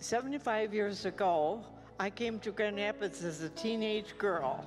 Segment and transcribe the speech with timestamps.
[0.00, 1.62] 75 years ago,
[1.98, 4.64] I came to Grand Rapids as a teenage girl.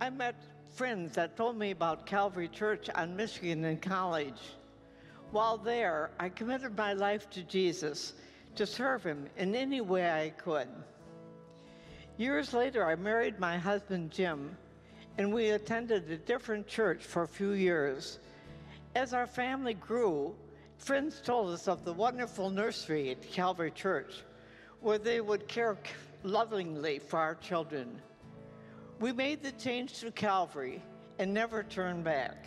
[0.00, 0.34] I met
[0.74, 4.40] friends that told me about Calvary Church on Michigan in college.
[5.32, 8.14] While there, I committed my life to Jesus
[8.54, 10.68] to serve him in any way I could.
[12.16, 14.56] Years later, I married my husband Jim,
[15.18, 18.18] and we attended a different church for a few years.
[18.94, 20.34] As our family grew,
[20.78, 24.22] friends told us of the wonderful nursery at Calvary Church,
[24.80, 25.76] where they would care
[26.22, 28.00] lovingly for our children.
[29.00, 30.82] We made the change to Calvary
[31.18, 32.46] and never turned back.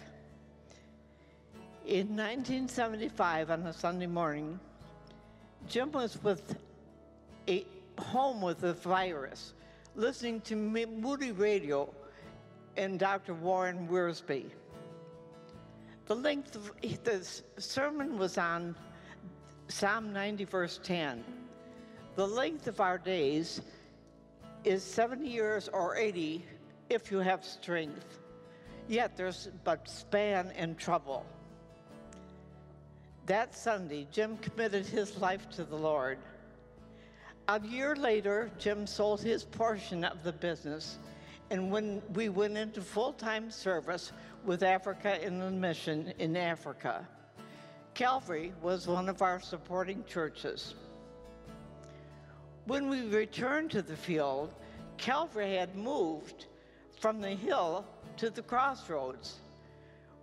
[1.85, 4.59] In 1975, on a Sunday morning,
[5.67, 6.55] Jim was with
[7.47, 7.65] a
[7.97, 9.53] home with a virus,
[9.95, 11.93] listening to Moody Radio
[12.77, 13.33] and Dr.
[13.33, 14.45] Warren Wiersbe.
[16.09, 16.71] The length of
[17.03, 17.23] the
[17.61, 18.75] sermon was on
[19.67, 21.23] Psalm 90, verse 10.
[22.15, 23.61] The length of our days
[24.63, 26.43] is 70 years or 80
[26.89, 28.17] if you have strength.
[28.87, 31.27] Yet there's but span and trouble.
[33.27, 36.17] That Sunday, Jim committed his life to the Lord.
[37.49, 40.97] A year later, Jim sold his portion of the business,
[41.51, 44.11] and when we went into full time service
[44.45, 47.07] with Africa Inland Mission in Africa,
[47.93, 50.75] Calvary was one of our supporting churches.
[52.65, 54.53] When we returned to the field,
[54.97, 56.45] Calvary had moved
[56.99, 57.85] from the hill
[58.17, 59.37] to the crossroads.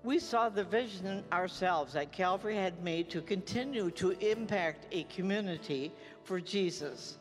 [0.04, 5.90] We saw the vision ourselves that Calvary had made to continue to impact a community
[6.22, 7.18] for Jesus.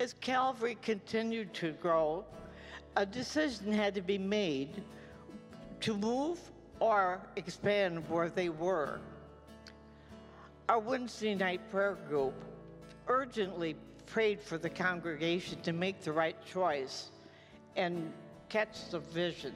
[0.00, 2.24] As Calvary continued to grow,
[2.96, 4.82] a decision had to be made
[5.80, 6.38] to move
[6.80, 9.00] or expand where they were.
[10.68, 12.34] Our Wednesday night prayer group
[13.06, 13.76] urgently
[14.06, 17.10] prayed for the congregation to make the right choice
[17.76, 18.12] and
[18.48, 19.54] catch the vision.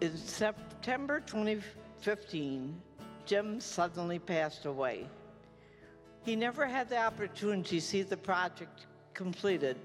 [0.00, 2.80] In September 2015,
[3.24, 5.06] Jim suddenly passed away.
[6.24, 9.78] He never had the opportunity to see the project completed,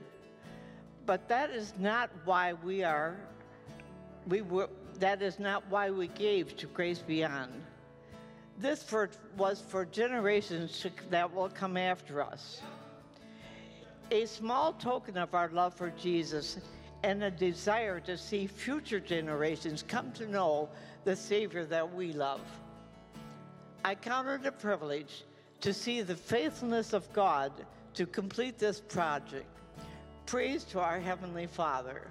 [1.11, 3.17] but that is not why we are,
[4.29, 7.51] we were, that is not why we gave to Grace Beyond.
[8.57, 12.61] This for, was for generations to, that will come after us.
[14.11, 16.59] A small token of our love for Jesus
[17.03, 20.69] and a desire to see future generations come to know
[21.03, 22.39] the Savior that we love.
[23.83, 25.25] I count it a privilege
[25.59, 27.51] to see the faithfulness of God
[27.95, 29.57] to complete this project.
[30.25, 32.01] Praise to our Heavenly Father.